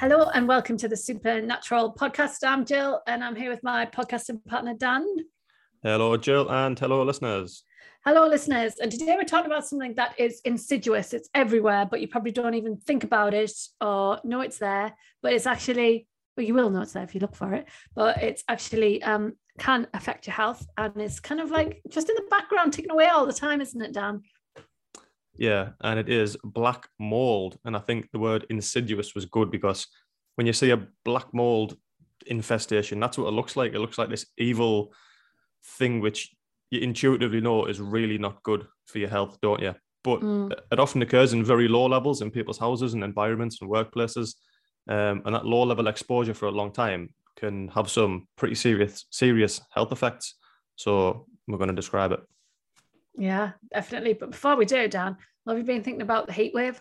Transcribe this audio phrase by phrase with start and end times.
[0.00, 2.46] Hello and welcome to the Supernatural podcast.
[2.46, 5.06] I'm Jill and I'm here with my podcasting partner Dan.
[5.84, 7.62] Hello, Jill, and hello, listeners.
[8.04, 8.74] Hello, listeners.
[8.80, 11.14] And today we're talking about something that is insidious.
[11.14, 14.94] It's everywhere, but you probably don't even think about it or know it's there.
[15.22, 17.66] But it's actually, well, you will know it's there if you look for it.
[17.94, 22.16] But it's actually um, can affect your health and it's kind of like just in
[22.16, 24.22] the background, ticking away all the time, isn't it, Dan?
[25.36, 27.58] Yeah, and it is black mold.
[27.64, 29.86] And I think the word insidious was good because
[30.36, 31.76] when you see a black mold
[32.26, 33.72] infestation, that's what it looks like.
[33.72, 34.92] It looks like this evil
[35.78, 36.34] thing which
[36.70, 39.74] you intuitively know is really not good for your health, don't you?
[40.02, 40.52] But mm.
[40.70, 44.34] it often occurs in very low levels in people's houses and environments and workplaces.
[44.86, 49.06] Um, and that low level exposure for a long time can have some pretty serious
[49.10, 50.36] serious health effects.
[50.76, 52.20] So we're going to describe it.
[53.16, 54.14] Yeah, definitely.
[54.14, 55.16] But before we do, Dan,
[55.46, 56.80] have you been thinking about the heat wave?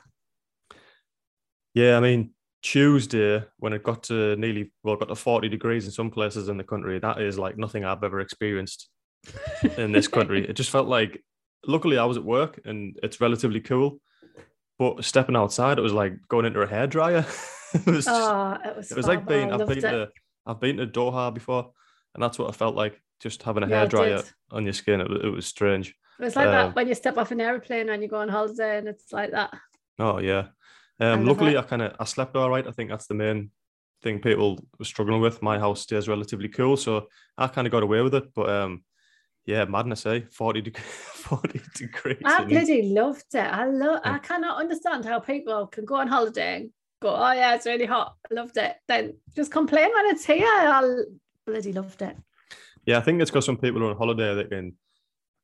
[1.74, 5.92] Yeah, I mean, Tuesday, when it got to nearly, well, got to 40 degrees in
[5.92, 8.90] some places in the country, that is like nothing I've ever experienced
[9.78, 10.46] in this country.
[10.50, 11.24] it just felt like,
[11.68, 14.00] luckily, I was at work and it's relatively cool.
[14.80, 17.26] But stepping outside, it was like going into a hairdryer.
[17.74, 20.10] it was, oh, it was, it was like being, I've been, to,
[20.46, 21.72] I've been to Doha before,
[22.14, 25.02] and that's what I felt like just having a yeah, hairdryer on your skin.
[25.02, 25.96] It, it was strange.
[26.20, 28.78] It's like um, that when you step off an airplane and you go on holiday,
[28.78, 29.54] and it's like that.
[30.00, 30.48] Oh yeah.
[31.00, 32.68] Um, luckily, I kind of I slept all right.
[32.68, 33.52] I think that's the main
[34.02, 35.42] thing people were struggling with.
[35.42, 38.34] My house stays relatively cool, so I kind of got away with it.
[38.34, 38.84] But um,
[39.46, 40.22] yeah, madness, eh?
[40.32, 42.22] 40, deg- 40 degrees.
[42.24, 43.40] I bloody loved it.
[43.40, 44.02] I love.
[44.06, 44.14] Yeah.
[44.14, 46.70] I cannot understand how people can go on holiday and
[47.02, 48.16] go, "Oh yeah, it's really hot.
[48.30, 50.48] I loved it." Then just complain when it's here.
[50.48, 51.04] I
[51.46, 52.16] bloody loved it.
[52.86, 54.76] Yeah, I think it's because some people are on holiday they can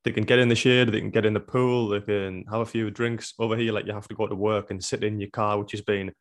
[0.03, 2.61] they can get in the shade, they can get in the pool, they can have
[2.61, 3.33] a few drinks.
[3.39, 5.71] Over here, like you have to go to work and sit in your car, which
[5.71, 6.11] has been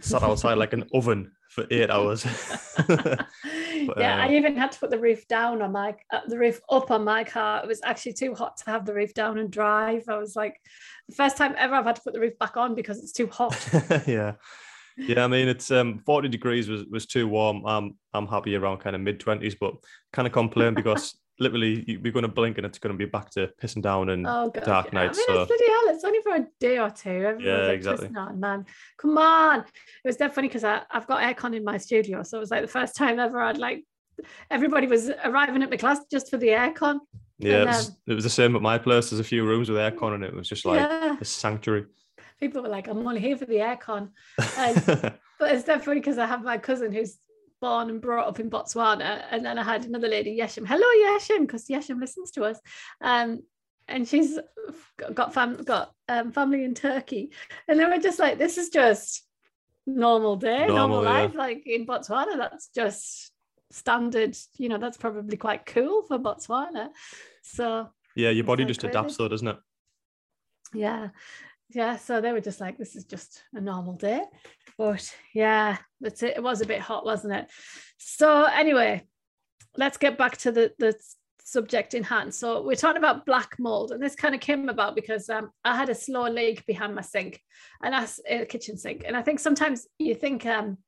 [0.00, 2.24] sat outside like an oven for eight hours.
[2.88, 6.38] but, yeah, uh, I even had to put the roof down on my uh, the
[6.38, 7.62] roof up on my car.
[7.62, 10.04] It was actually too hot to have the roof down and drive.
[10.08, 10.56] I was like,
[11.08, 13.28] the first time ever I've had to put the roof back on because it's too
[13.28, 13.56] hot.
[14.06, 14.34] yeah.
[14.96, 17.66] Yeah, I mean it's um 40 degrees was was too warm.
[17.66, 19.74] I'm I'm happy around kind of mid 20s, but
[20.12, 23.10] kind of complain because literally you we're going to blink and it's going to be
[23.10, 25.04] back to pissing down and oh, God, dark yeah.
[25.04, 25.18] nights.
[25.28, 25.54] I mean, so.
[25.54, 25.94] it's hell.
[25.94, 27.10] It's only for a day or two.
[27.10, 28.08] Everyone's yeah, like, exactly.
[28.08, 29.60] Man, come on.
[29.60, 29.64] It
[30.04, 32.68] was dead funny because I've got aircon in my studio, so it was like the
[32.68, 33.84] first time ever I'd like
[34.50, 37.00] everybody was arriving at my class just for the aircon.
[37.38, 39.10] Yeah, and, it, was, um, it, was, the same at my place.
[39.10, 41.16] There's a few rooms with aircon, and it was just like yeah.
[41.20, 41.86] a sanctuary.
[42.40, 44.10] People were like, "I'm only here for the aircon,"
[44.56, 44.84] and,
[45.38, 47.18] but it's dead funny because I have my cousin who's
[47.64, 49.24] born and brought up in Botswana.
[49.30, 50.66] And then I had another lady, Yeshim.
[50.66, 52.60] Hello, Yeshim, because Yeshim listens to us.
[53.00, 53.42] Um,
[53.88, 54.38] and she's
[55.14, 57.30] got fam- got um, family in Turkey.
[57.66, 59.24] And they were just like, this is just
[59.86, 61.30] normal day, normal, normal life.
[61.32, 61.40] Yeah.
[61.40, 63.32] Like in Botswana, that's just
[63.70, 64.36] standard.
[64.58, 66.88] You know, that's probably quite cool for Botswana.
[67.42, 68.90] So yeah, your body just crazy.
[68.90, 69.56] adapts though, doesn't it?
[70.74, 71.08] Yeah.
[71.74, 71.96] Yeah.
[71.96, 74.22] So they were just like, this is just a normal day.
[74.78, 76.36] But yeah, that's it.
[76.36, 77.50] It was a bit hot, wasn't it?
[77.98, 79.02] So anyway,
[79.76, 80.94] let's get back to the the
[81.44, 82.34] subject in hand.
[82.34, 85.76] So we're talking about black mold, and this kind of came about because um, I
[85.76, 87.40] had a slow leak behind my sink,
[87.82, 89.04] and that's a kitchen sink.
[89.06, 90.78] And I think sometimes you think um,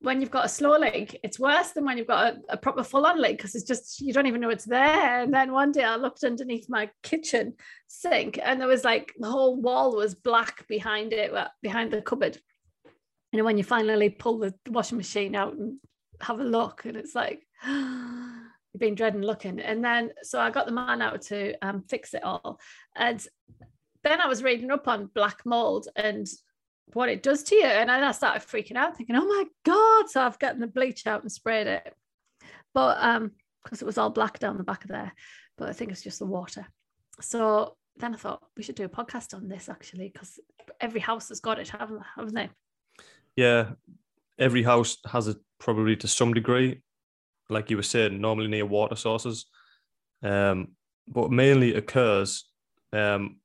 [0.00, 2.84] when you've got a slow leak, it's worse than when you've got a, a proper
[2.84, 5.22] full on leak because it's just you don't even know it's there.
[5.22, 7.54] And then one day I looked underneath my kitchen
[7.86, 12.38] sink, and there was like the whole wall was black behind it, behind the cupboard
[13.36, 15.78] you know, when you finally pull the washing machine out and
[16.22, 19.60] have a look, and it's like you've been dreading looking.
[19.60, 22.58] And then, so I got the man out to um, fix it all.
[22.94, 23.22] And
[24.04, 26.26] then I was reading up on black mold and
[26.92, 27.64] what it does to you.
[27.64, 30.10] And then I started freaking out, thinking, oh my God.
[30.10, 31.94] So I've gotten the bleach out and sprayed it.
[32.74, 33.32] But um,
[33.64, 35.12] because it was all black down the back of there.
[35.58, 36.66] But I think it's just the water.
[37.20, 40.38] So then I thought we should do a podcast on this actually, because
[40.80, 42.50] every house has got it, haven't, haven't they?
[43.36, 43.70] yeah,
[44.38, 46.82] every house has it probably to some degree,
[47.48, 49.46] like you were saying, normally near water sources,
[50.22, 50.68] um,
[51.06, 52.44] but mainly occurs
[52.92, 53.36] um,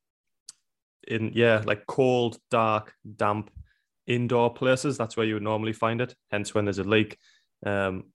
[1.08, 3.52] in yeah, like cold, dark, damp
[4.08, 4.98] indoor places.
[4.98, 6.16] That's where you would normally find it.
[6.32, 7.18] Hence, when there's a leak,
[7.66, 8.06] um,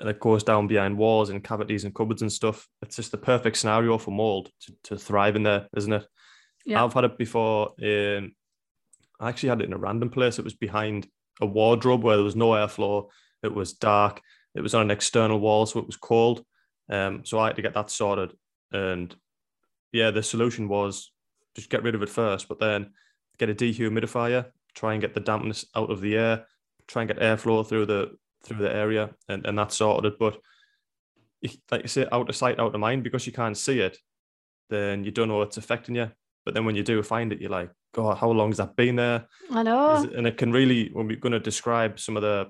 [0.00, 2.68] and it goes down behind walls and cavities and cupboards and stuff.
[2.82, 6.06] It's just the perfect scenario for mold to, to thrive in there, isn't it?
[6.64, 6.84] Yeah.
[6.84, 8.32] I've had it before in
[9.20, 10.38] I actually had it in a random place.
[10.38, 11.08] It was behind
[11.40, 13.08] a wardrobe where there was no airflow.
[13.42, 14.20] It was dark.
[14.54, 16.44] It was on an external wall, so it was cold.
[16.90, 18.32] Um, so I had to get that sorted.
[18.72, 19.14] And
[19.92, 21.12] yeah, the solution was
[21.54, 22.92] just get rid of it first, but then
[23.38, 26.46] get a dehumidifier, try and get the dampness out of the air,
[26.86, 30.18] try and get airflow through the through the area, and and that sorted it.
[30.18, 30.38] But
[31.70, 33.98] like you say, out of sight, out of mind, because you can't see it,
[34.70, 36.10] then you don't know it's affecting you.
[36.44, 38.96] But then when you do find it, you're like, God, how long has that been
[38.96, 39.26] there?
[39.50, 39.96] I know.
[40.14, 42.48] And it can really, when we're going to describe some of the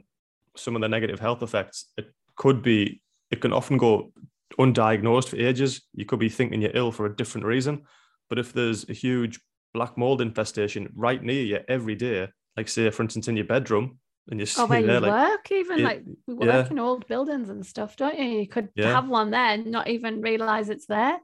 [0.56, 4.12] some of the negative health effects, it could be, it can often go
[4.58, 5.82] undiagnosed for ages.
[5.94, 7.82] You could be thinking you're ill for a different reason.
[8.28, 9.40] But if there's a huge
[9.74, 13.98] black mold infestation right near you every day, like say for instance in your bedroom,
[14.30, 16.70] and you're Oh, where you like, work, even it- like we work yeah.
[16.70, 18.40] in old buildings and stuff, don't you?
[18.40, 18.92] You could Yeah.
[18.92, 21.18] have one there and not even realize it's there.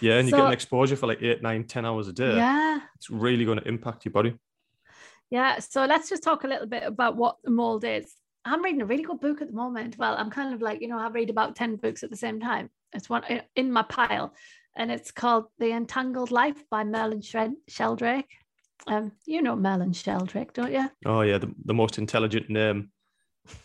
[0.00, 2.36] yeah, and you So- get an exposure for like eight, nine, ten hours a day.
[2.36, 2.80] Yeah.
[2.96, 4.38] It's really going to impact your body.
[5.30, 5.58] Yeah.
[5.58, 8.14] So let's just talk a little bit about what the mold is.
[8.44, 9.96] I'm reading a really good book at the moment.
[9.98, 12.40] Well, I'm kind of like, you know, I read about 10 books at the same
[12.40, 12.70] time.
[12.92, 14.34] It's one uh, in my pile,
[14.76, 18.30] and it's called The Entangled Life by Merlin Shred- Sheldrake.
[18.86, 20.90] Um, you know Merlin Sheldrake, don't you?
[21.06, 22.90] Oh yeah, the, the most intelligent name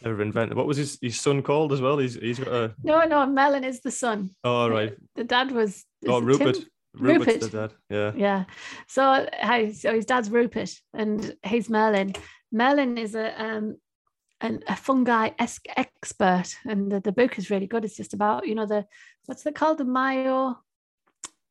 [0.03, 0.55] ever invented.
[0.57, 1.97] What was his, his son called as well?
[1.97, 4.35] He's he's got a No, no, Merlin is the son.
[4.43, 4.95] oh right.
[5.15, 6.55] The dad was Oh Rupert.
[6.55, 6.65] Tim?
[6.95, 7.51] Rupert's Rupert.
[7.51, 7.73] the dad.
[7.89, 8.11] Yeah.
[8.15, 8.43] Yeah.
[8.87, 9.27] So
[9.73, 12.13] so his dad's Rupert and he's Merlin.
[12.51, 13.75] Merlin is a um
[14.41, 17.83] an, a fungi expert, and the, the book is really good.
[17.83, 18.85] It's just about you know the
[19.25, 20.57] what's it called the myo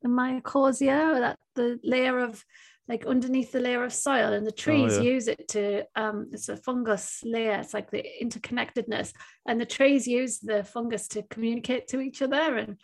[0.01, 2.43] the mycorrhizia or that the layer of
[2.87, 5.09] like underneath the layer of soil and the trees Oh, yeah.
[5.11, 9.13] use it to um it's a fungus layer it's like the interconnectedness
[9.47, 12.77] and the trees use the fungus to communicate to each other and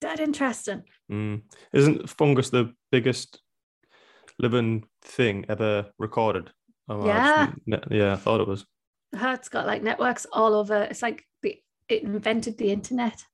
[0.00, 1.42] that interesting Mm.
[1.72, 3.40] Isn't fungus the biggest
[4.40, 6.50] living thing ever recorded?
[6.88, 7.52] Oh, Yeah.
[7.64, 8.66] ne- yeah, I thought it was.
[9.12, 10.82] It's got like networks all over.
[10.82, 11.56] It's like the
[11.88, 13.24] it invented the internet.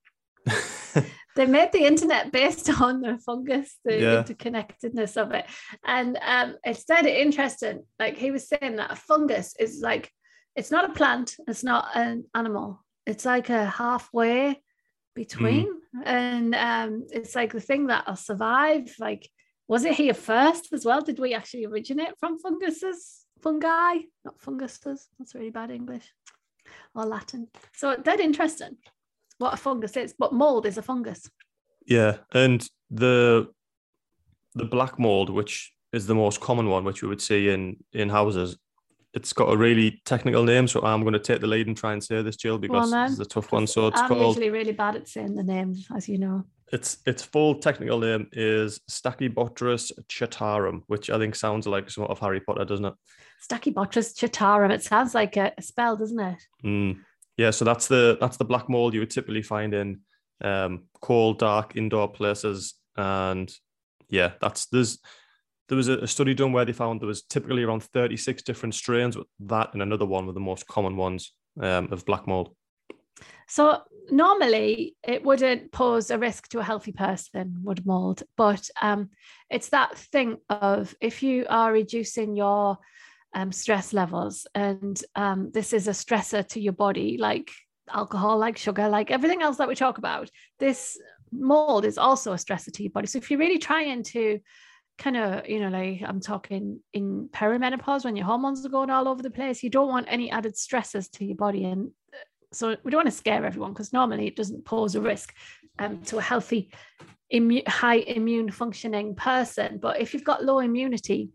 [1.37, 4.23] They made the internet based on the fungus, the Yeah.
[4.23, 5.46] interconnectedness of it.
[5.84, 7.84] And um, it's dead interesting.
[7.99, 10.11] Like he was saying that a fungus is like
[10.55, 12.84] it's not a plant, it's not an animal.
[13.06, 14.61] It's like a halfway
[15.14, 15.69] between.
[16.05, 18.94] And um, it's like the thing that'll survive.
[18.99, 19.29] Like,
[19.69, 21.00] was it here first as well?
[21.00, 23.25] Did we actually originate from funguses?
[23.43, 25.08] Fungi, not funguses.
[25.19, 26.12] That's really bad English
[26.94, 27.49] or Latin.
[27.75, 28.76] So dead interesting
[29.38, 31.29] what a fungus is, but mold is a fungus.
[31.87, 33.49] yeah, and the
[34.55, 38.08] the black mold, which is the most common one, which we would see in in
[38.08, 38.56] houses,
[39.14, 40.67] it's got a really technical name.
[40.69, 43.11] So I'm going to take the lead and try and say this, Jill, because then.
[43.11, 43.67] it's a tough one.
[43.67, 46.44] So it's I'm called usually really bad at saying the names, as you know.
[46.73, 52.19] its its full technical name is Stachybotrys chartarum, which I think sounds like somewhat of
[52.20, 52.94] Harry Potter, doesn't it?
[53.46, 54.70] Stachybotrys chartarum.
[54.70, 56.38] It sounds like a, a spell, doesn't it?
[56.64, 57.00] Mm.
[57.37, 60.00] Yeah, so that's the that's the black mold you would typically find in
[60.43, 63.52] um, cold, dark indoor places, and
[64.08, 64.99] yeah, that's there's
[65.69, 69.17] there was a, study done where they found there was typically around 36 different strains,
[69.17, 72.55] but that and another one were the most common ones um, of black mold.
[73.49, 73.81] So
[74.11, 79.11] normally it wouldn't pose a risk to a healthy person, would mold, but um,
[79.49, 82.79] it's that thing of if you are reducing your
[83.34, 87.50] um, stress levels, and um, this is a stressor to your body, like
[87.90, 90.31] alcohol, like sugar, like everything else that we talk about.
[90.58, 90.99] This
[91.32, 93.06] mold is also a stressor to your body.
[93.06, 94.41] So if you're really trying to
[94.98, 99.08] kind of, you know, like I'm talking in perimenopause when your hormones are going all
[99.08, 101.65] over the place, you don't want any added stresses to your body.
[101.65, 102.17] And uh,
[102.53, 105.34] so we don't want to scare everyone because normally it doesn't pose a risk
[105.79, 106.70] um, to a healthy,
[107.67, 109.79] high immune functioning person.
[109.81, 111.31] But if you've got low immunity,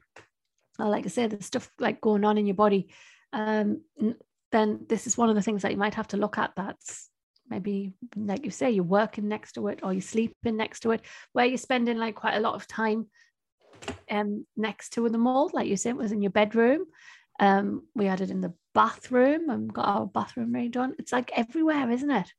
[0.79, 2.89] like I said, there's stuff like going on in your body,
[3.33, 3.81] um,
[4.51, 6.53] then this is one of the things that you might have to look at.
[6.55, 7.09] That's
[7.49, 11.01] maybe, like you say, you're working next to it or you're sleeping next to it,
[11.33, 13.07] where you're spending like quite a lot of time
[14.09, 15.53] um, next to the mold.
[15.53, 16.85] Like you said, it was in your bedroom.
[17.39, 20.93] Um, we had it in the bathroom and got our bathroom redone.
[20.97, 22.33] It's like everywhere, isn't it?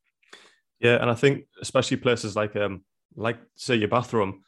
[0.81, 2.85] Yeah, and I think especially places like um
[3.17, 4.45] like say your bathroom,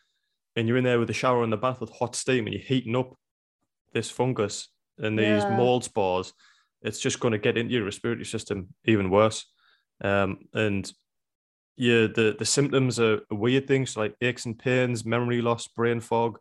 [0.56, 2.62] and you're in there with the shower and the bath with hot steam, and you're
[2.62, 3.16] heating up
[3.92, 4.68] this fungus
[4.98, 5.54] and these Yeah.
[5.56, 6.32] mold spores.
[6.82, 9.46] It's just going to get into your respiratory system even worse.
[10.02, 10.90] Um, and
[11.76, 16.38] yeah, the the symptoms are weird things like aches and pains, memory loss, brain fog,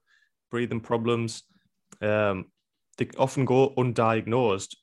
[0.52, 1.44] breathing problems.
[2.02, 2.52] Um,
[2.98, 4.76] they often go undiagnosed,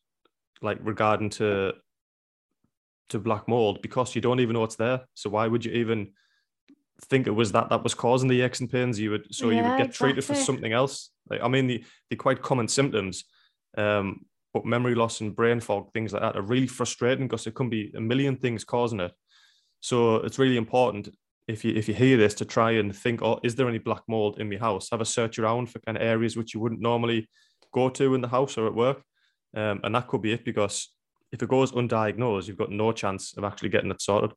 [0.63, 1.75] like regarding to
[3.09, 5.07] to black mold because you don't even know it's there.
[5.15, 6.13] So why would you even
[7.03, 8.99] think it was that that was causing the aches and pains?
[8.99, 11.11] You would so you would get treated for something else.
[11.29, 13.25] Like I mean, the the quite common symptoms,
[13.77, 14.25] um,
[14.55, 17.69] but memory loss and brain fog, things like that, are really frustrating because there can
[17.69, 19.13] be a million things causing it.
[19.81, 21.09] So it's really important
[21.49, 24.03] if you if you hear this to try and think, oh, is there any black
[24.09, 24.89] mold in my house?
[24.91, 27.29] Have a search around for kind of areas which you wouldn't normally
[27.73, 29.03] go to in the house or at work,
[29.55, 30.93] um, and that could be it because
[31.33, 34.33] if it goes undiagnosed, you've got no chance of actually getting it sorted.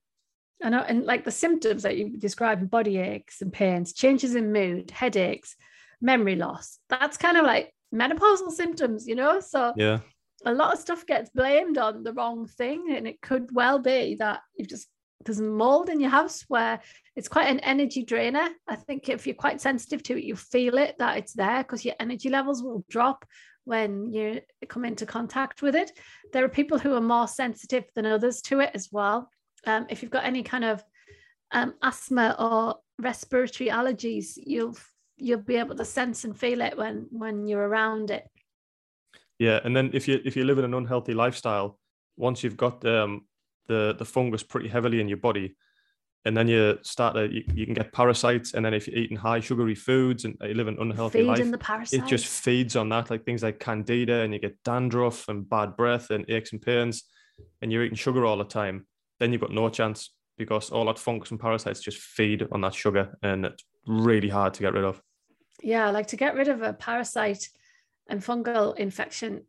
[0.64, 4.52] I know, and like the symptoms that you describe, body aches and pains, changes in
[4.52, 5.56] mood, headaches,
[6.02, 6.80] memory loss.
[6.90, 9.40] That's kind of like menopausal symptoms, you know.
[9.40, 10.00] So Yeah.
[10.46, 14.16] a lot of stuff gets blamed on the wrong thing, and it could well be
[14.16, 14.88] that you've just
[15.26, 16.80] there's mold in your house where
[17.16, 18.48] it's quite an energy drainer.
[18.68, 21.84] I think if you're quite sensitive to it, you feel it that it's there because
[21.84, 23.26] your energy levels will drop
[23.66, 24.40] when you
[24.70, 25.92] come into contact with it.
[26.32, 29.30] There are people who are more sensitive than others to it as well.
[29.66, 30.84] Um, if you've got any kind of
[31.52, 34.78] um, asthma or respiratory allergies, you'll
[35.18, 38.28] you'll be able to sense and feel it when when you're around it.
[39.38, 41.80] Yeah, and then if you if you live in an unhealthy lifestyle,
[42.18, 43.26] once you've got um,
[43.68, 45.56] the the fungus pretty heavily in your body,
[46.26, 49.18] and then you start to you, you can get parasites, and then if you're eating
[49.18, 52.04] high sugary foods and you live an unhealthy life, Feeding the parasites.
[52.04, 55.78] it just feeds on that, like things like candida, and you get dandruff and bad
[55.78, 57.04] breath and aches and pains,
[57.62, 58.86] and you're eating sugar all the time.
[59.20, 62.74] Then you've got no chance because all that fungus and parasites just feed on that
[62.74, 65.02] sugar, and it's really hard to get rid of.
[65.62, 67.50] yeah, like to get rid of a parasite
[68.08, 69.44] and fungal infection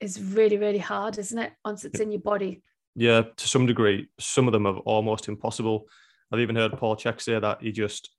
[0.00, 1.52] is really really hard, isn't it?
[1.64, 2.62] Once it's in your body.
[2.94, 5.86] Yeah, to some degree, some of them are almost impossible.
[6.32, 8.10] I've even heard Paul Chek say that you just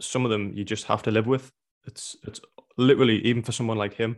[0.00, 1.52] some of them you just have to live with.
[1.86, 2.40] It's it's
[2.76, 4.16] literally even for someone like him,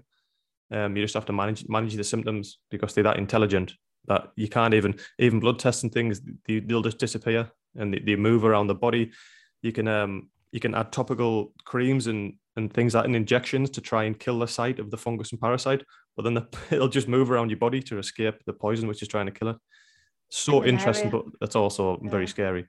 [0.71, 3.75] um, you just have to manage manage the symptoms because they're that intelligent
[4.09, 8.01] that you can't even even blood tests and things they, they'll just disappear and they,
[8.01, 9.13] they move around the body.
[9.63, 13.81] You can um you can add topical creams and and things like in injections to
[13.81, 15.85] try and kill the site of the fungus and parasite,
[16.17, 19.09] but then the, it'll just move around your body to escape the poison which is
[19.09, 19.57] trying to kill it.
[20.31, 20.69] So Malaria.
[20.73, 22.67] interesting, but that's also very scary.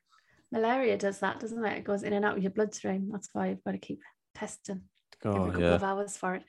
[0.51, 1.79] Malaria does that, doesn't it?
[1.79, 3.09] It goes in and out of your bloodstream.
[3.11, 4.01] That's why you've got to keep
[4.33, 4.83] testing
[5.25, 6.43] Oh every couple yeah, of hours for it.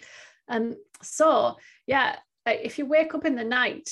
[0.49, 1.57] Um, so
[1.87, 2.17] yeah,
[2.47, 3.91] uh, if you wake up in the night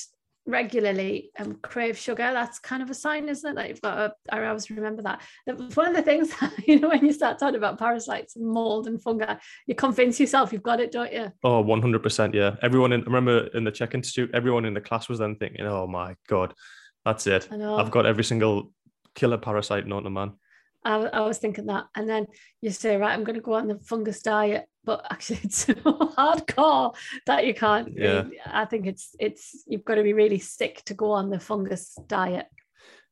[0.48, 3.54] regularly and crave sugar, that's kind of a sign, isn't it?
[3.54, 5.20] That you've got a, I always remember that.
[5.46, 6.32] That one of the things,
[6.66, 9.36] you know, when you start talking about parasites and mold and fungi,
[9.66, 11.30] you convince yourself you've got it, don't you?
[11.44, 12.34] oh 100 percent.
[12.34, 15.36] Yeah, everyone in I remember in the Chek Institute, everyone in the class was then
[15.36, 16.54] thinking, "Oh my god,
[17.04, 17.48] that's it.
[17.52, 17.76] I know.
[17.76, 18.72] I've got every single
[19.14, 20.32] killer parasite known to man."
[20.88, 21.84] I, I was thinking that.
[21.94, 22.26] And then
[22.62, 25.74] you say, right, I'm going to go on the fungus diet, but actually it's so
[25.74, 26.94] hardcore
[27.26, 27.92] that you can't.
[27.94, 28.24] Yeah.
[28.46, 31.94] I think it's, it's, you've got to be really sick to go on the fungus
[32.06, 32.46] diet.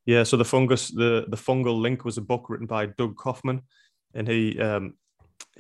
[0.06, 3.62] Yeah, so the fungus, the the fungal link was a book written by Doug Kaufman,
[4.14, 4.95] and he um,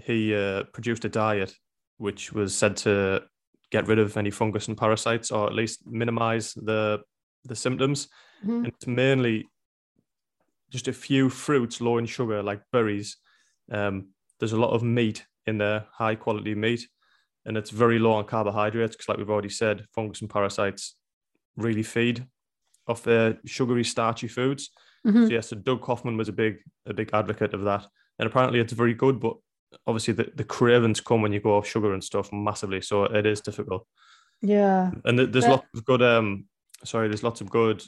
[0.04, 1.52] he uh, produced a diet
[1.98, 3.24] which was said to
[3.72, 7.00] get rid of any fungus and parasites, or at least minimize the
[7.44, 8.06] the symptoms.
[8.44, 8.58] Mhm.
[8.58, 9.48] And it's mainly
[10.70, 13.16] just a few fruits low in sugar, like berries.
[13.70, 14.08] Um,
[14.38, 16.86] there's a lot of meat in there, high quality meat,
[17.44, 20.96] and it's very low on carbohydrates because, like we've already said, fungus and parasites
[21.56, 22.26] really feed
[22.88, 24.70] off their sugary, starchy foods.
[25.06, 25.26] Mhm.
[25.28, 27.86] So yeah, so Doug Kaufman was a big a big advocate of that,
[28.18, 29.20] and apparently it's very good.
[29.20, 29.36] But
[29.86, 33.24] obviously, the, the cravings come when you go off sugar and stuff massively, so it
[33.26, 33.86] is difficult.
[34.42, 34.90] Yeah.
[35.04, 35.52] And th- there's Yeah.
[35.52, 36.46] lots of good um
[36.84, 37.82] sorry, there's lots of good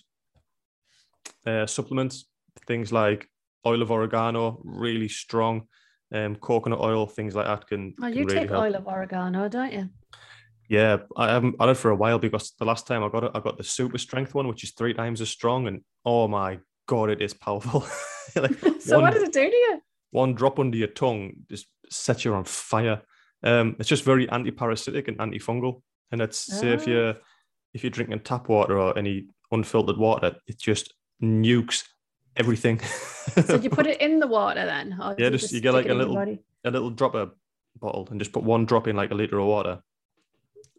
[1.47, 2.27] uh, supplements,
[2.67, 3.29] things like
[3.67, 5.67] oil of oregano, really strong,
[6.13, 8.63] um, coconut oil, things like that can, Oh, can you really take help.
[8.65, 9.89] oil of oregano, don't you?
[10.69, 13.31] Yeah, I haven't had it for a while because the last time I got it,
[13.35, 16.59] I got the super strength one, which is three times as strong, and oh my
[16.87, 17.87] god, it is powerful.
[18.37, 19.81] like so one, what does it do to you?
[20.11, 23.01] one drop under your tongue just sets you on fire.
[23.43, 26.91] Um, it's just very anti-parasitic and antifungal, and it's say if Ah.
[26.91, 27.15] you
[27.75, 31.85] if you're drinking tap water or any unfiltered water, it just nukes
[32.37, 32.81] everything.
[33.47, 34.99] So you put it in the water then?
[35.19, 36.17] Yeah, just- you get like a little-
[36.65, 37.31] a little dropper
[37.81, 39.81] bottle and just put one drop in like a liter of water,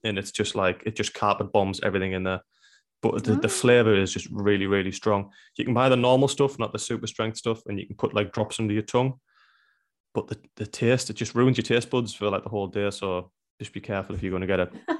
[0.03, 2.41] and it's just like it just carpet bombs everything in there.
[3.01, 3.51] But the, the Ah.
[3.51, 5.31] flavor is just really, really strong.
[5.55, 8.13] You can buy the normal stuff, not the super strength stuff, and you can put
[8.13, 9.13] like drops under your tongue.
[10.13, 12.89] But the, the taste, it just ruins your taste buds for like the whole day.
[12.91, 14.73] So just be careful if you're going to get it.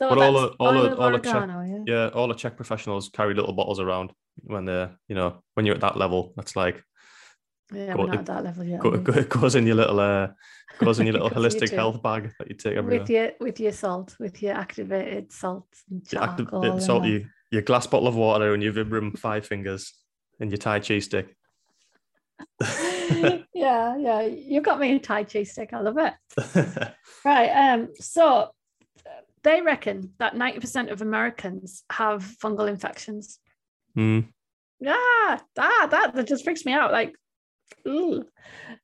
[0.00, 1.82] so But all the- all the- all the oregano, yeah.
[1.86, 4.12] Yeah, all the Chek professionals carry little bottles around
[4.44, 6.32] when they're, you know, when you're at that level.
[6.36, 6.82] That's like
[7.72, 8.80] Yeah, Go- we're not at that level yet.
[8.80, 10.28] go, go, it goes in your little, uh,
[10.78, 11.78] goes in your little your holistic tube.
[11.78, 13.00] health bag that you take everywhere.
[13.00, 16.62] with your with your salt, with your activated salt and your active, charcoal.
[16.62, 19.92] bit and salty, your glass bottle of water and your Vibram five fingers
[20.40, 21.36] and your Thai cheese stick.
[23.54, 24.22] yeah, yeah.
[24.22, 25.70] you've got me a Thai cheese stick.
[25.72, 26.14] I love it.
[27.24, 27.50] Right.
[27.50, 27.88] Um.
[28.00, 28.48] So
[29.44, 33.38] they reckon that ninety percent of Americans have fungal infections.
[33.94, 34.20] Hmm.
[34.80, 36.92] Yeah, that that that just freaks me out.
[36.92, 37.14] Like,
[37.86, 38.24] ooh.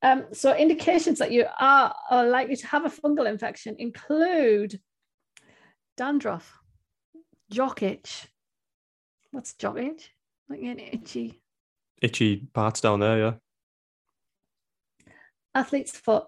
[0.03, 0.27] Um.
[0.33, 4.81] So indications that you are, are likely to have a fungal infection include
[5.97, 6.59] dandruff,
[7.51, 8.27] jock itch,
[9.31, 10.13] What's jock itch?
[10.49, 11.43] Like an itchy
[12.01, 13.33] Itchy parts down there, yeah.
[15.55, 16.25] athlete's foot,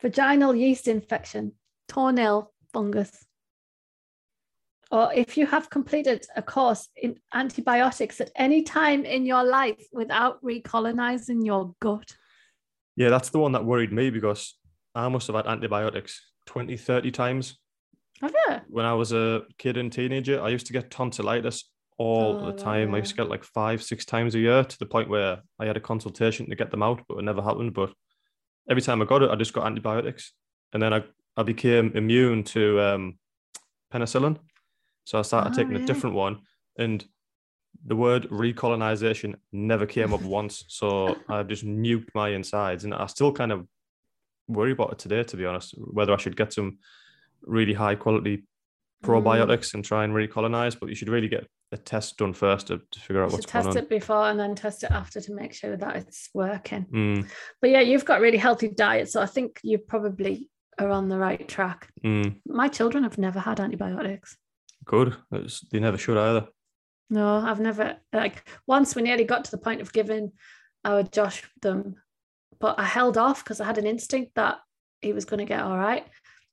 [0.00, 1.52] vaginal yeast infection,
[1.88, 3.26] toenail fungus.
[4.90, 9.82] Or if you have completed a course in antibiotics at any time in your life
[9.92, 12.08] without recolonizing your gut.
[12.94, 14.56] Yeah, that's the one that worried me because
[14.94, 17.58] I must have had antibiotics 20, 30 times.
[18.20, 18.56] Have you?
[18.68, 21.64] When I was a kid and teenager, I used to get tonsillitis
[21.98, 22.94] all Oh, the time.
[22.94, 25.66] I used to get like five, six times a year to the point where I
[25.66, 27.74] had a consultation to get them out, but it never happened.
[27.74, 27.92] But
[28.70, 30.32] every time I got it, I just got antibiotics.
[30.72, 31.02] And then I,
[31.36, 33.18] I became immune to um,
[33.92, 34.38] penicillin.
[35.06, 35.84] So I started Oh, taking really?
[35.84, 36.40] a different one.
[36.78, 37.02] And
[37.86, 40.64] the word recolonization never came up once.
[40.68, 42.84] So I've just nuked my insides.
[42.84, 43.66] And I still kind of
[44.48, 46.78] worry about it today, to be honest, whether I should get some
[47.42, 48.44] really high quality
[49.04, 49.08] Mm.
[49.22, 50.74] probiotics and try and recolonize.
[50.78, 53.64] But you should really get a test done first to, to figure out what's going
[53.66, 56.86] test it before and then test it after to make sure that it's working.
[56.90, 57.28] Mm,
[57.60, 59.10] But yeah, you've got really healthy diet.
[59.10, 60.48] So I think you probably
[60.78, 61.90] are on the right track.
[62.02, 64.36] mm, My children have never had antibiotics.
[64.86, 65.16] Good.
[65.32, 66.46] It's, they never should either.
[67.10, 70.32] No, I've never like once we nearly got to the point of giving
[70.84, 71.96] our Josh them,
[72.58, 74.58] but I held off because I had an instinct that
[75.00, 76.06] he was going to get all right.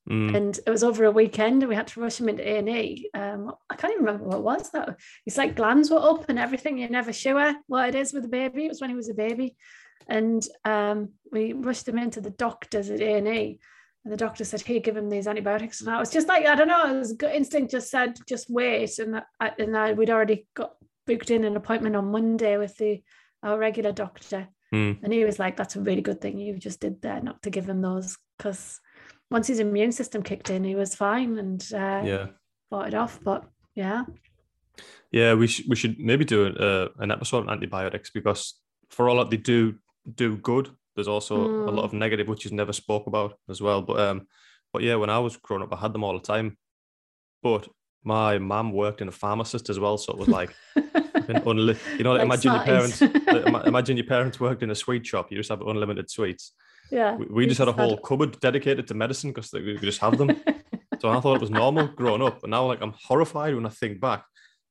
[0.08, 2.58] Mm, And it was over a weekend, and we had to rush him into A
[2.58, 3.10] and E.
[3.14, 4.94] Um, I can't even remember what it was though.
[5.24, 6.76] It's like glands were up and everything.
[6.78, 8.66] You're never sure what it is with a baby.
[8.66, 9.56] It was when he was a baby,
[10.06, 13.60] and um, we rushed him into the doctors at A and E.
[14.04, 16.54] And the doctor said, "Here, give him these antibiotics." And I was just like, I
[16.54, 16.94] don't know.
[16.94, 18.98] It was gut instinct just said, just wait.
[18.98, 20.74] And I, and I, we'd already got
[21.06, 23.02] booked in an appointment on Monday with the
[23.42, 24.48] our regular doctor.
[24.72, 27.42] mm, And he was like, that's a really good thing you just did there, not
[27.42, 28.16] to give him those.
[28.36, 28.80] Because
[29.30, 32.26] once his immune system kicked in, he was fine and uh, yeah.
[32.70, 33.18] fought it off.
[33.22, 34.04] But yeah,
[35.12, 39.16] Yeah, we should we should maybe do a, an episode on antibiotics because for all
[39.16, 39.74] that they do
[40.14, 41.84] do good, there's also a lot Mm.
[41.84, 43.82] of negative which is never spoke about as well.
[43.82, 44.26] But um,
[44.72, 46.56] but yeah, when I was growing up, I had them all the time.
[47.42, 47.68] But
[48.02, 50.54] my mum worked in a pharmacist as well, so it was like
[51.16, 53.02] unli- you know, like, imagine your parents.
[53.66, 55.30] imagine your parents worked in a sweet shop.
[55.30, 56.52] You just have unlimited sweets.
[56.90, 57.16] yeah.
[57.16, 60.18] We, we just had a whole cupboard dedicated to medicine because we could just have
[60.18, 60.30] them.
[61.00, 63.68] So I thought it was normal growing up, but now like I'm horrified when I
[63.68, 64.24] think back.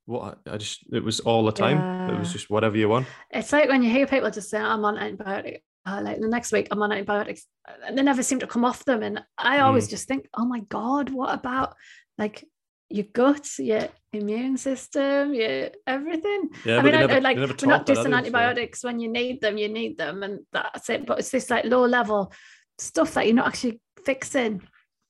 [0.06, 2.10] What I just it was all the time.
[2.10, 3.06] It was just whatever you want.
[3.30, 5.58] it's like when you hear people just say, I'm on antibiotic.
[5.86, 7.46] Uh, like the next week, I'm on antibiotics,
[7.86, 9.02] and they never seem to come off them.
[9.02, 9.90] And I always Mm.
[9.90, 11.74] just think, oh my god, what about
[12.16, 12.44] like
[12.88, 16.48] your guts, your immune system, your everything?
[16.64, 18.10] Yeah, I mean, I, never- I, like we're not just are they?
[18.10, 21.04] So- antibiotics when you need them, you need them, and that's it.
[21.06, 22.32] But it's this like low level
[22.78, 24.62] stuff that you're not actually fixing.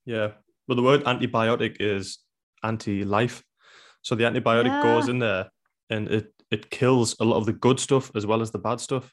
[0.07, 0.33] Yeah,
[0.67, 2.19] Well, the word antibiotic is
[2.63, 3.43] anti-life.
[4.03, 5.51] So the antibiotic goes in there
[5.89, 8.81] and it it kills a lot of the good stuff as well as the bad
[8.81, 9.13] stuff.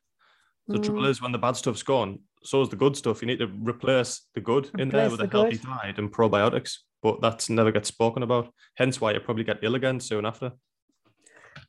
[0.72, 1.10] The trouble Mm.
[1.10, 3.22] is when the bad stuff's gone, so is the good stuff.
[3.22, 5.68] You need to replace the good in there Replace with a healthy good.
[5.68, 6.78] diet and probiotics.
[7.04, 8.54] But that's never gets spoken about.
[8.76, 10.52] Hence why you probably get ill again soon after.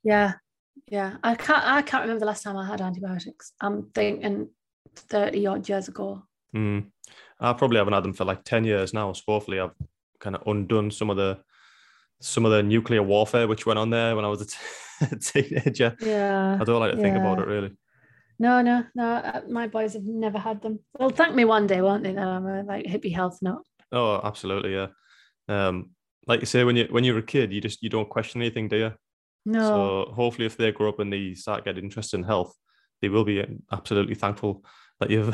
[0.05, 0.35] Yeah,
[0.89, 1.17] yeah.
[1.23, 1.65] I can't.
[1.65, 3.53] I can't remember the last time I had antibiotics.
[3.61, 4.49] I'm thinking
[4.95, 6.23] thirty odd years ago.
[6.55, 6.91] Mm.
[7.41, 9.13] I probably haven't had them for like 10 years now.
[9.15, 9.75] So hopefully I've
[10.21, 11.39] kind of undone some of the
[12.21, 14.57] some of the nuclear warfare which went on there when I was a, t-
[15.11, 15.97] a teenager.
[16.01, 16.59] Yeah.
[16.61, 17.71] I don't like to think about it really.
[18.43, 19.05] No, no, no.
[19.05, 20.81] uh, My boys have never had them.
[20.99, 22.13] They'll thank me one day, won't they?
[22.13, 23.63] That I'm a like hippie health nut.
[23.93, 24.89] Oh, absolutely, yeah.
[25.49, 25.91] Um,
[26.27, 28.67] like you say, when you when you're a kid, you just you don't question anything,
[28.67, 28.93] do you?
[29.47, 29.61] No.
[30.07, 32.53] So hopefully, if they grow up and they start getting interested in health,
[33.01, 34.65] they will be absolutely thankful
[34.99, 35.29] that you've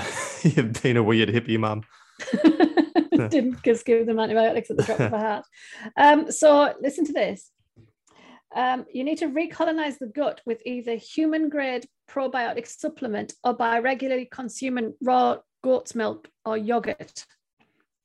[0.57, 1.85] you've been a weird hippie man.
[3.31, 5.44] Didn't just give them antibiotics at the drop of a hat.
[5.97, 7.51] Um, so listen to this.
[8.55, 13.79] Um, you need to recolonize the gut with either human grade probiotic supplement or by
[13.79, 17.25] regularly consuming raw goat's milk or yogurt.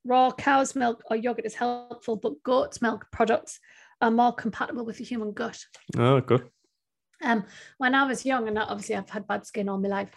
[0.05, 3.59] Raw cow's milk or yogurt is helpful, but goat's milk products
[4.01, 5.59] are more compatible with the human gut.
[5.97, 6.49] Oh, good.
[7.21, 7.45] Um,
[7.77, 10.09] when I was young, and obviously I've had bad skin all my life,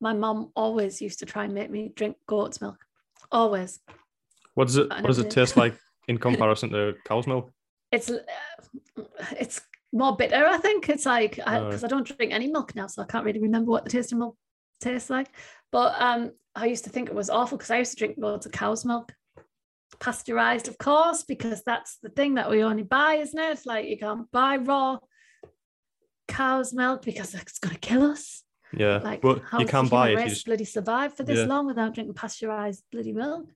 [0.00, 2.76] my mum always used to try and make me drink goat's milk.
[3.32, 3.80] Always.
[4.54, 7.50] What does it What does it taste like in comparison to cow's milk?
[7.90, 8.18] It's uh,
[9.32, 9.62] it's
[9.94, 10.88] more bitter, I think.
[10.88, 13.84] It's like because I, don't drink any milk now, so I can't really remember what
[13.84, 14.36] the taste of milk
[14.80, 15.28] tastes like.
[15.72, 18.44] But um, I used to think it was awful because I used to drink loads
[18.44, 19.12] of cow's milk,
[20.00, 23.60] pasteurized, of course, because that's the thing that we only buy, isn't it?
[23.64, 24.98] Like you can't buy raw
[26.28, 28.42] cow's milk because it's going to kill us.
[28.76, 30.18] Yeah, Like, but how you can buy it.
[30.18, 31.46] You just bloody survive for this Yeah.
[31.46, 33.46] long without drinking pasteurized bloody milk?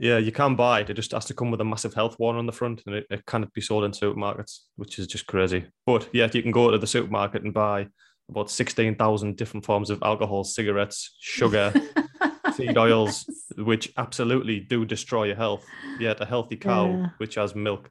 [0.00, 0.90] Yeah, you can buy it.
[0.90, 3.06] It just has to come with a massive health warning on the front, and it,
[3.10, 5.66] it cannot be sold in supermarkets, which is just crazy.
[5.86, 7.88] But yet, you can go to the supermarket and buy
[8.30, 11.72] about sixteen thousand different forms of alcohol, cigarettes, sugar,
[12.54, 13.24] feed oils,
[13.56, 15.64] which absolutely do destroy your health.
[15.98, 17.06] Yet, a healthy cow, Yeah.
[17.18, 17.90] which has milk,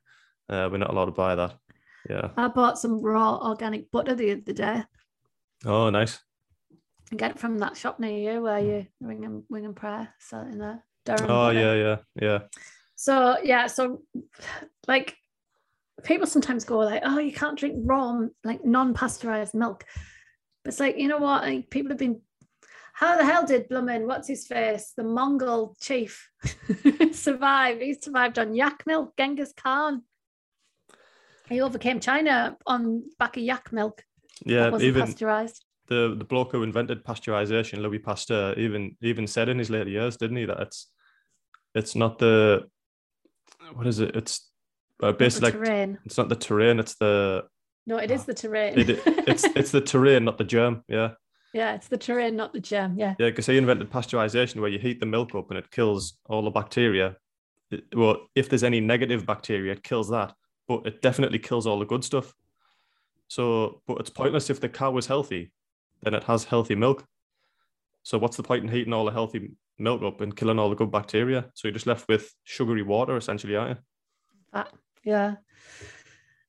[0.50, 1.56] uh, we're not allowed to buy that.
[2.10, 2.30] Yeah.
[2.38, 4.84] I bought some raw organic butter the other day.
[5.66, 6.20] Oh, nice.
[7.12, 10.14] I get it from that shop near you where you ring and wing and prayer
[10.20, 10.84] selling there.
[11.08, 11.60] Durham Oh, butter.
[11.60, 12.40] yeah, yeah, yeah.
[12.96, 14.02] So yeah, so
[14.88, 15.16] like
[16.04, 19.84] people sometimes go like, oh, you can't drink raw, like non-pasteurized milk.
[20.64, 21.44] But it's like, you know what?
[21.44, 22.22] Like, people have been
[22.94, 26.30] how the hell did Blumen, what's his face, the Mongol chief
[27.12, 27.80] survive?
[27.80, 30.02] He survived on yak milk, Genghis Khan.
[31.48, 34.04] He overcame China on back of yak milk.
[34.46, 35.64] Yeah, even pasteurized.
[35.88, 40.18] the the bloke who invented pasteurization, Louis Pasteur, even even said in his later years,
[40.18, 40.88] didn't he, that it's
[41.78, 42.68] it's not the
[43.74, 44.16] what is it?
[44.16, 44.50] It's
[45.02, 45.98] uh, basically like terrain.
[46.06, 47.44] it's not the terrain, it's the
[47.86, 48.78] No, it is the terrain.
[48.78, 50.84] It, it's it's the terrain, not the germ.
[50.88, 51.12] Yeah,
[51.54, 52.98] yeah, it's the terrain, not the germ.
[52.98, 53.16] Yeah.
[53.20, 56.44] yeah, because he invented pasteurization, where you heat the milk up and it kills all
[56.44, 57.16] the bacteria.
[57.72, 60.34] It- well, if there's any negative bacteria, it kills that,
[60.68, 62.34] but it definitely kills all the good stuff.
[63.28, 65.52] So, but it's pointless if the cow is healthy,
[66.02, 67.06] then it has healthy milk.
[68.04, 70.76] So, what's the point in heating all the healthy milk up and killing all the
[70.76, 71.50] good bacteria?
[71.54, 73.84] So, you're just left with sugary water, essentially, aren't you?
[74.54, 74.72] fat.
[75.04, 75.36] Yeah.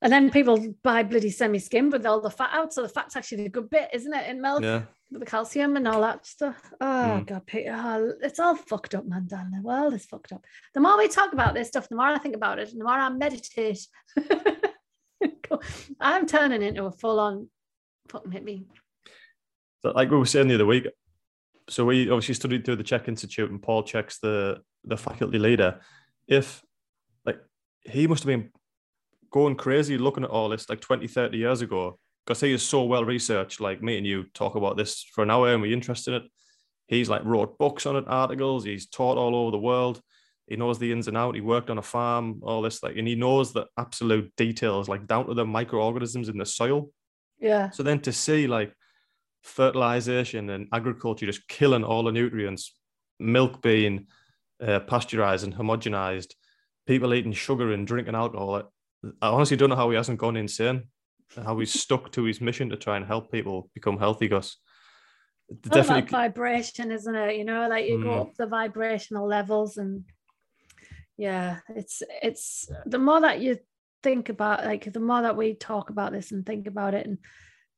[0.00, 2.72] And then people buy bloody semi skim with all the fat out.
[2.72, 5.74] So the fat's actually the good bit, isn't it, in milk Yeah, with the calcium
[5.76, 6.56] and all that stuff.
[6.80, 6.84] Oh,
[7.20, 7.26] Mm.
[7.26, 7.74] God, Peter.
[7.76, 9.50] oh, it's all fucked up, man, darling.
[9.56, 10.44] The world is fucked up.
[10.74, 12.84] The more we talk about this stuff, the more I think about it, and the
[12.84, 13.84] more I meditate.
[16.00, 17.48] I'm turning into a full on
[18.08, 18.66] fucking hit me.
[19.82, 20.86] So, like we were saying the other week,
[21.68, 25.80] so we obviously studied through the Chek Institute, and Paul Chek's the the faculty leader.
[26.26, 26.62] If
[27.24, 27.38] like
[27.82, 28.50] he must have been
[29.30, 32.84] going crazy looking at all this like 20, 30 years ago, because he is so
[32.84, 33.60] well researched.
[33.60, 36.30] Like me and you talk about this for an hour, and we're interested in it.
[36.86, 38.64] He's like wrote books on it, articles.
[38.64, 40.00] He's taught all over the world.
[40.46, 41.34] He knows the ins and out.
[41.34, 45.06] He worked on a farm, all this like, and he knows the absolute details, like
[45.06, 46.90] down to the microorganisms in the soil.
[47.38, 47.68] Yeah.
[47.70, 48.72] So then to see like
[49.48, 52.76] fertilization and agriculture just killing all the nutrients,
[53.18, 54.06] milk being
[54.62, 56.34] uh, pasteurized and homogenized,
[56.86, 58.70] people eating sugar and drinking alcohol.
[59.22, 60.84] I honestly don't know how he hasn't gone insane,
[61.44, 64.56] how he's stuck to his mission to try and help people become healthy, Gus.
[65.50, 67.36] About Definitely, vibration, isn't it?
[67.36, 68.20] You know, like you go Mm.
[68.20, 70.04] up the vibrational levels and
[71.16, 73.58] yeah, it's it's the more that you
[74.02, 77.18] think about like the more that we talk about this and think about it and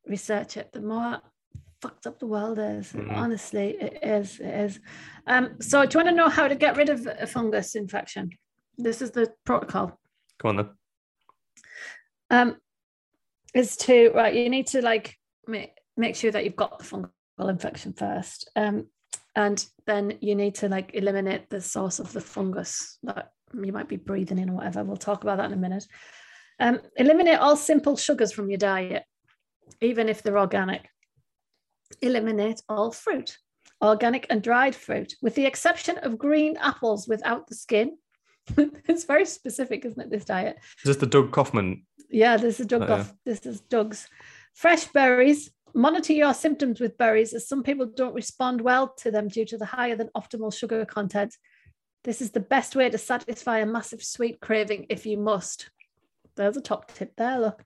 [0.07, 1.21] research it, the more
[1.83, 2.93] fucked up the world is.
[2.93, 3.17] Mhm.
[3.17, 4.39] Honestly, it is.
[4.41, 4.81] It is.
[5.27, 8.31] Um, so do you want to know how to get rid of a fungus infection?
[8.79, 9.99] This is the protocol.
[10.39, 10.71] come on then.
[12.31, 12.57] um
[13.55, 15.17] is to right you need to like
[15.47, 18.87] make, make sure that you've got the fungal infection first um
[19.37, 23.89] and then you need to like eliminate the source of the fungus that you might
[23.89, 25.85] be breathing in or whatever we'll talk about that in a minute
[26.61, 29.05] um eliminate all simple sugars from your diet
[29.83, 30.89] even if they're organic
[32.03, 33.39] eliminate all fruit
[33.83, 37.97] organic and dried fruit with the exception of green apples without the skin
[38.57, 41.85] it's very specific isn't it this diet Is this the Doug Kaufman?
[42.11, 42.83] yeah, this is Doug.
[42.83, 43.05] Oh, yeah.
[43.25, 44.09] This is Doug's.
[44.55, 45.51] Fresh berries.
[45.73, 49.57] Monitor your symptoms with berries, as some people don't respond well to them due to
[49.57, 51.37] the higher than optimal sugar content.
[52.03, 55.71] This is the best way to satisfy a massive sweet craving if you must.
[56.35, 57.39] There's a top tip there.
[57.39, 57.65] Look,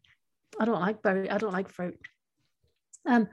[0.61, 1.31] I don't like berry.
[1.31, 1.99] I don't like fruit.
[3.07, 3.29] Um,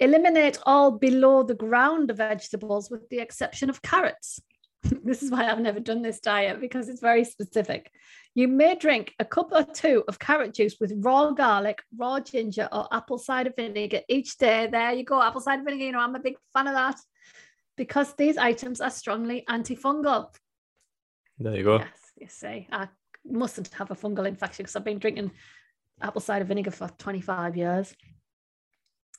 [0.00, 4.40] eliminate all below the ground vegetables with the exception of carrots.
[5.04, 7.90] this is why I've never done this diet because it's very specific.
[8.34, 12.68] You may drink a cup or two of carrot juice with raw garlic, raw ginger,
[12.70, 14.68] or apple cider vinegar each day.
[14.70, 15.84] There you go, apple cider vinegar.
[15.84, 17.00] You know, I'm a big fan of that
[17.76, 20.28] because these items are strongly antifungal.
[21.38, 21.78] There you go.
[21.78, 22.88] Yes, you see, I
[23.24, 25.32] mustn't have a fungal infection because I've been drinking
[26.00, 27.94] apple cider vinegar for 25 years.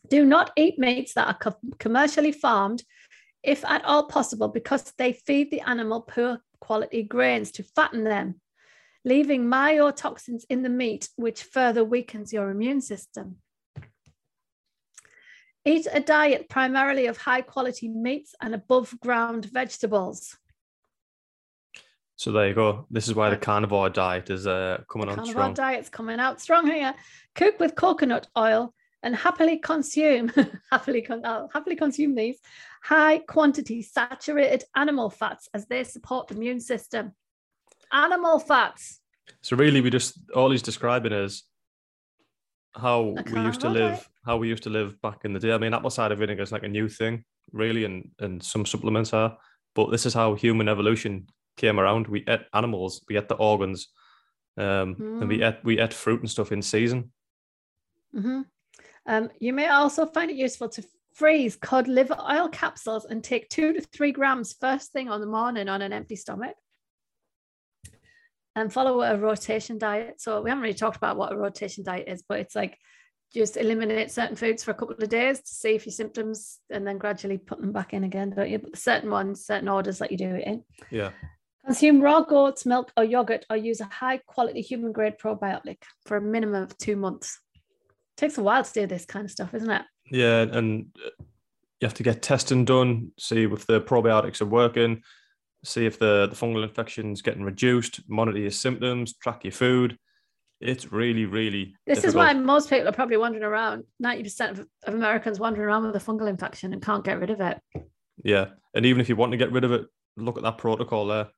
[0.08, 2.84] Do not eat meats that are co- commercially farmed,
[3.44, 8.42] if at all possible, because they feed the animal poor quality grains to fatten them,
[9.06, 13.38] leaving mycotoxins in the meat, which further weakens your immune system.
[15.66, 20.38] Eat a diet primarily of high quality meats and above ground vegetables.
[22.16, 22.86] So there you go.
[22.90, 25.54] This is why the carnivore diet is uh, coming on Carnivore strong.
[25.54, 26.94] diet's coming out strong here.
[27.36, 30.32] Cook with coconut oil and happily consume
[30.72, 32.40] happily con- I'll happily consume these
[32.84, 37.14] high quantity saturated animal fats as they support the immune system.
[37.92, 39.00] Animal fats.
[39.42, 41.44] So really, we just all he's describing is
[42.76, 44.08] how we used to live, relate.
[44.26, 45.54] how we used to live back in the day.
[45.54, 49.14] I mean, apple cider vinegar is like a new thing, really, and and some supplements
[49.14, 49.38] are.
[49.76, 52.08] But this is how human evolution came around.
[52.08, 53.88] We ate animals, we ate the organs,
[54.58, 57.12] um, and we ate we ate fruit and stuff in season.
[58.16, 58.46] Mhm.
[59.10, 60.84] Um, you may also find it useful to
[61.16, 65.26] freeze cod liver oil capsules and take two to three grams first thing on the
[65.26, 66.56] morning on an empty stomach.
[68.56, 70.22] And follow a rotation diet.
[70.22, 72.78] So we haven't really talked about what a rotation diet is, but it's like
[73.34, 76.86] just eliminate certain foods for a couple of days to see if your symptoms and
[76.86, 78.60] then gradually put them back in again, don't you?
[78.60, 80.64] But certain ones, certain orders that you do it in.
[80.92, 81.12] Yeah,
[81.66, 86.18] Consume raw goat's milk or yogurt or use a high quality human grade probiotic for
[86.18, 87.40] a minimum of two months.
[88.20, 89.82] Takes a while to do this kind of stuff, isn't it?
[90.12, 90.88] yeah, and
[91.80, 95.02] you have to get testing done, see if the probiotics are working,
[95.64, 99.98] see if the the fungal infection's getting reduced, monitor your symptoms, track your food.
[100.62, 101.74] It's really, really.
[101.86, 103.86] This is why most people are probably wandering around.
[104.04, 107.40] 90% of, of Americans wandering around with a fungal infection and can't get rid of
[107.40, 107.62] it.
[108.24, 109.86] Yeah, and even if you want to get rid of it,
[110.18, 111.30] look at that protocol there.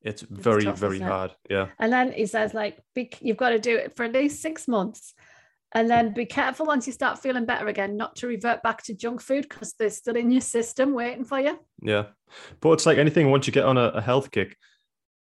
[0.00, 1.32] It's very, tough, very hard.
[1.50, 4.40] Yeah, And then he says, like, be, you've got to do it for at least
[4.40, 5.14] six months.
[5.74, 8.94] And then be careful once you start feeling better again, not to revert back to
[8.94, 11.58] junk food because they're still in your system waiting for you.
[11.82, 12.04] yeah.
[12.60, 13.30] But it's like anything.
[13.30, 14.56] Once you get on a, a health kick,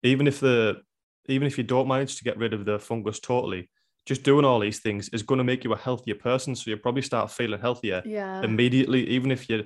[0.02, 0.82] even if the
[1.28, 3.70] even if you don't manage to get rid of the fungus totally,
[4.06, 6.54] just doing all these things is going to make you a healthier person.
[6.54, 8.42] So you'll probably start feeling healthier Yeah.
[8.42, 9.64] immediately, even if you're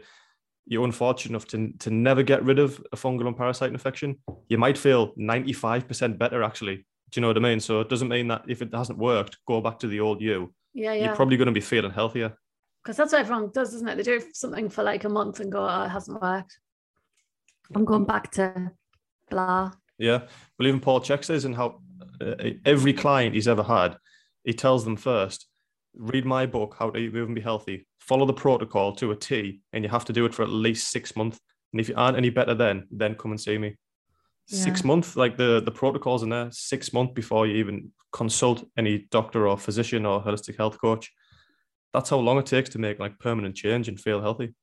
[0.67, 4.17] you're unfortunate enough to, to never get rid of a fungal and parasite infection,
[4.49, 6.77] you might feel 95% better actually.
[7.11, 7.59] Do you know what I mean?
[7.59, 10.53] So it doesn't mean that if it hasn't worked, go back to the old you.
[10.75, 10.93] Yeah.
[10.93, 11.07] Yeah.
[11.07, 12.37] You're probably going to be feeling healthier.
[12.83, 13.97] because that's what everyone does, isn't it?
[13.97, 16.59] They do something for like a month and go, oh, it hasn't worked.
[17.75, 18.71] I'm going back to
[19.31, 19.73] blah.
[19.99, 20.23] Yeah.
[20.59, 21.81] Well, even Paul Chek says and how
[22.21, 23.97] uh, every client he's ever had,
[24.45, 25.47] he tells them first,
[25.95, 29.17] read my book, How to Eat, Move and Be Healthy, follow the protocol to a
[29.17, 31.39] T, and you have to do it for at least six months.
[31.73, 33.77] And if you aren't any better then, then come and see me.
[34.49, 34.87] Six Yeah.
[34.87, 39.47] months, like the, the protocols in there, six months before you even consult any doctor
[39.47, 41.13] or physician or holistic health coach.
[41.93, 44.55] That's how long it takes to make like permanent change and feel healthy.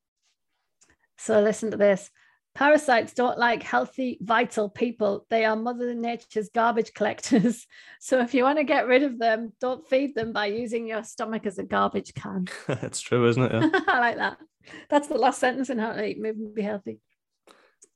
[1.18, 2.10] So listen to this.
[2.56, 5.26] Parasites don't like healthy, vital people.
[5.30, 7.66] They are Mother Nature's garbage collectors.
[8.00, 11.04] So if you want to get rid of them, don't feed them by using your
[11.04, 12.48] stomach as a garbage can.
[12.70, 13.52] it's true, isn't it?
[13.52, 13.80] Yeah.
[13.88, 14.38] I like that.
[14.90, 17.00] That's the last sentence in How to Eat, Move and Be Healthy.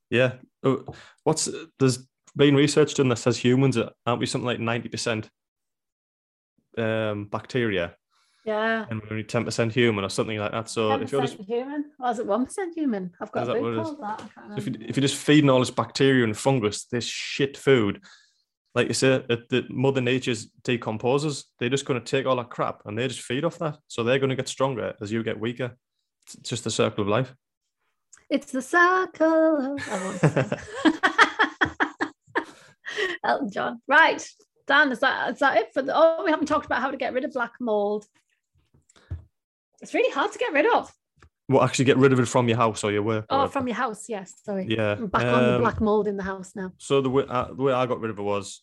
[0.10, 0.34] Yeah.
[0.64, 0.86] Oh,
[1.24, 5.30] What's there's been research done that says humans are, aren't we something like ninety percent
[6.78, 7.96] um bacteria
[8.46, 8.86] Yeah.
[8.90, 10.70] and we're only ten percent human or something like that.
[10.70, 13.12] So if you're just 10% human, or is it one percent human?
[13.20, 14.30] I've got a book called that.
[14.36, 18.02] Can't if, you, if you're just feeding all this bacteria and fungus, this shit food,
[18.76, 21.46] like you say, it, the Mother Nature's decomposes.
[21.60, 23.78] They're just going to take all that crap and they just feed off that.
[23.88, 25.76] So they're going to get stronger as you get weaker.
[26.28, 27.34] It's just the circle of life.
[28.30, 29.76] It's the circle.
[29.76, 30.60] Of...
[30.86, 30.94] I.
[33.24, 33.82] Elton John.
[33.88, 34.26] Right.
[34.68, 36.98] Dan, is that is that it for the oh we haven't talked about how to
[36.98, 38.06] get rid of black mold.
[39.82, 40.94] It's really hard to get rid of.
[41.48, 43.26] Well, actually, get rid of it from your house or your work.
[43.26, 43.52] or Oh, whatever.
[43.54, 44.36] from your house, yes.
[44.44, 44.68] Sorry.
[44.70, 44.92] yeah.
[44.92, 46.72] I'm back on the um, black mold in the house now.
[46.78, 48.62] So the way, uh, the way I got rid of it was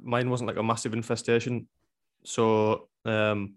[0.00, 1.66] mine wasn't like a massive infestation.
[2.24, 3.54] So um,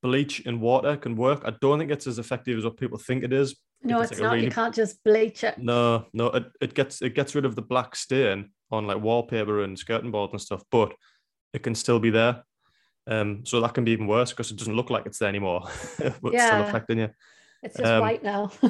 [0.00, 1.42] bleach and water can work.
[1.44, 3.56] I don't think it's as effective as what people think it is.
[3.84, 4.40] No, it's a not.
[4.40, 5.58] You can't just bleach it.
[5.58, 9.62] No, no, it, it gets it gets rid of the black stain on like wallpaper
[9.62, 10.94] and skirting boards and stuff, but
[11.52, 12.42] it can still be there.
[13.06, 15.60] Um, so that can be even worse because it doesn't look like it's there anymore,
[15.98, 16.60] but it's still Yeah.
[16.68, 17.10] affecting you.
[17.62, 18.50] It's just Um, white now.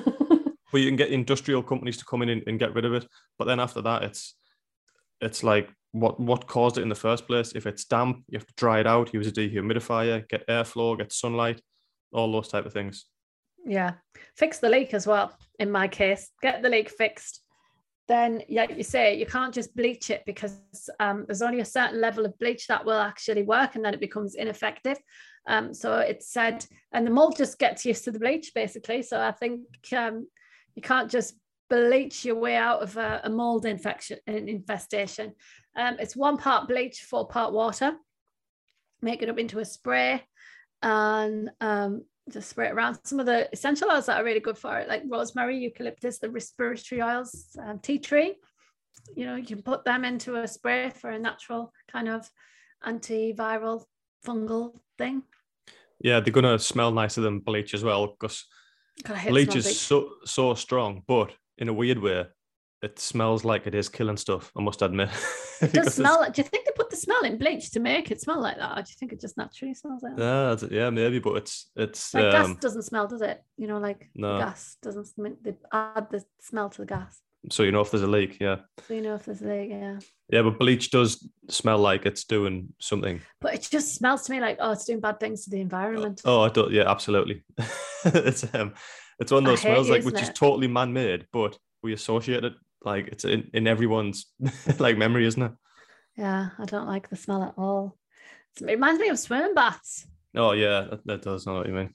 [0.73, 3.07] But you can get industrial companies to come in and, and get rid of it.
[3.39, 4.35] But then after that, it's
[5.21, 7.53] it's like what what caused it in the first place.
[7.55, 11.13] If it's damp, you have to dry it out, use a dehumidifier, get airflow, get
[11.13, 11.61] sunlight,
[12.13, 13.05] all those type of things.
[13.65, 13.95] Yeah.
[14.37, 16.31] Fix the leak as well, in my case.
[16.43, 17.41] Get the leak fixed.
[18.07, 20.61] Then, yeah, you say you can't just bleach it because
[21.01, 24.01] um, there's only a certain level of bleach that will actually work and then it
[24.01, 24.99] becomes ineffective.
[25.47, 29.03] Um, so it's said, and the mold just gets used to the bleach basically.
[29.03, 29.63] So I think
[29.97, 30.27] um,
[30.75, 31.35] you can't just
[31.71, 35.33] bleach your way out of a, a mold infection infestation.
[35.75, 37.97] Um, it's one part bleach, four part water.
[39.01, 40.23] Make it up into a spray
[40.83, 42.99] and um, just spray it around.
[43.05, 46.31] Some of the essential oils that are really good for it, like rosemary, eucalyptus, the
[46.31, 48.35] respiratory oils, um, tea tree.
[49.15, 52.29] You know, you can put them into a spray for a natural kind of
[52.87, 53.85] antiviral
[54.27, 55.23] fungal thing.
[56.01, 58.45] Yeah, they're gonna smell nicer than bleach as well because
[59.05, 59.77] God, I hate bleach is bleach.
[59.77, 62.27] so so strong, but in a weird way,
[62.83, 64.51] it smells like it is killing stuff.
[64.57, 65.11] I must admit.
[65.63, 66.19] It does smell.
[66.21, 68.83] like- Do you think the smell in bleach to make it smell like that, or
[68.83, 70.69] do you think it just naturally smells like that?
[70.71, 73.43] Yeah, yeah, maybe, but it's it's Like gas um, doesn't smell, does it?
[73.57, 74.39] You know, like No.
[74.39, 75.09] gas doesn't.
[75.43, 78.39] They add the smell to the gas, so you know if there's a leak.
[78.41, 79.71] Yeah, so you know if there's a leak.
[79.71, 79.99] Yeah,
[80.31, 83.21] yeah, but bleach does smell like it's doing something.
[83.41, 86.23] but it just smells to me like oh, it's doing bad things to the environment.
[86.25, 86.73] Oh, I don't.
[86.73, 87.45] Yeah, absolutely.
[88.05, 88.75] it's um,
[89.19, 92.55] it's one of those smells like which is totally man-made, but we associate it
[92.85, 94.27] like it's in, in everyone's
[94.79, 95.53] like memory, isn't it?
[96.17, 97.97] Yeah, I don't like the smell at all.
[98.61, 100.07] It reminds me of swimming baths.
[100.37, 101.95] Oh yeah, that, that does know what you mean.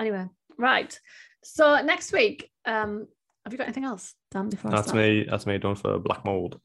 [0.00, 0.26] Anyway,
[0.58, 0.98] right.
[1.42, 3.06] So next week, um,
[3.44, 4.48] have you got anything else, Dan?
[4.48, 5.26] Before I That's me.
[5.28, 6.60] That's me done for black mold.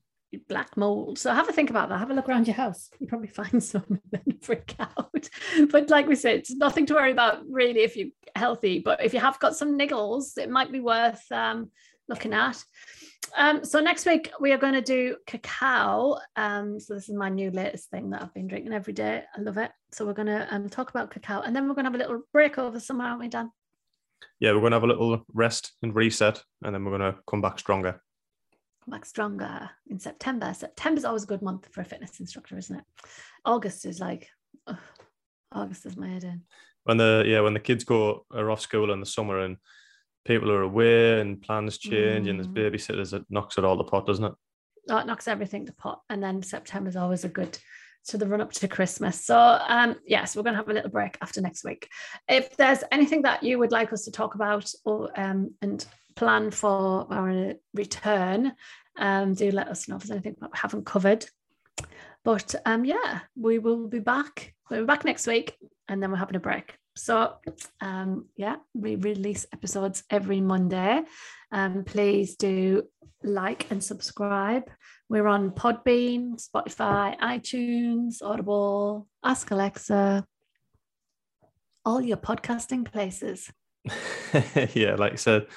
[0.47, 1.19] black mold.
[1.19, 1.99] So have a think about that.
[1.99, 2.89] Have a look around your house.
[2.99, 5.30] You probably find some and then freak out.
[5.71, 8.80] But like we said, it's nothing to worry about really if you're healthy.
[8.80, 11.71] But if you have got some niggles, it might be worth um,
[12.08, 12.63] looking at.
[13.37, 16.17] Um, so next week we are going to do cacao.
[16.35, 19.23] Um, so this is my new latest thing that I've been drinking every day.
[19.35, 19.71] I love it.
[19.91, 22.03] So we're going to um, talk about cacao, and then we're going to have a
[22.03, 23.51] little break over summer, aren't we, Dan?
[24.39, 27.59] Yeah, we're gonna have a little rest and reset, and then we're gonna come back
[27.59, 28.01] stronger.
[28.85, 30.53] Come back stronger in September.
[30.53, 32.83] September's always a good month for a fitness instructor, isn't it?
[33.45, 34.29] August is like,
[34.67, 34.77] ugh,
[35.51, 36.43] August is my head in.
[36.85, 39.57] When the yeah, when the kids go are off school in the summer and
[40.25, 42.53] people are away and plans change and there's Mm.
[42.55, 44.34] babysitters, it knocks it all the pot, doesn't it?
[44.89, 46.01] Oh, it knocks everything to pot.
[46.10, 47.58] And then september is always a good
[48.08, 49.23] to the run up to Christmas.
[49.23, 51.89] So um yes, we're gonna have a little break after next week.
[52.27, 56.51] If there's anything that you would like us to talk about or um and plan
[56.51, 58.53] for our return,
[58.97, 61.25] um, do let us know if there's anything that we haven't covered.
[62.23, 64.53] But um yeah, we will be back.
[64.69, 65.55] We'll be back next week
[65.88, 66.75] and then we're having a break.
[66.95, 67.34] So
[67.82, 71.02] um yeah, we release episodes every Monday.
[71.52, 72.84] Um please do
[73.23, 74.69] like and subscribe.
[75.10, 80.25] We're on Podbean, Spotify, iTunes, Audible, Ask Alexa,
[81.86, 83.52] all your podcasting places.
[84.73, 85.47] yeah, like I said,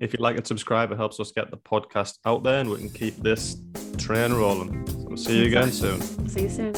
[0.00, 2.78] if you like and subscribe, it helps us get the podcast out there and we
[2.78, 3.56] can keep this
[3.98, 4.86] train rolling.
[4.86, 6.00] So we'll see you again soon.
[6.28, 6.74] See you soon.